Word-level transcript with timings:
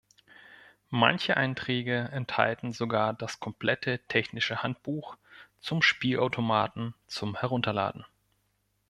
Manche 0.89 1.37
Einträge 1.37 2.09
enthalten 2.11 2.71
sogar 2.73 3.13
das 3.13 3.39
komplette 3.39 3.99
technische 4.07 4.63
Handbuch 4.63 5.15
zum 5.59 5.83
Spielautomaten 5.83 6.95
zum 7.05 7.35
Herunterladen. 7.37 8.03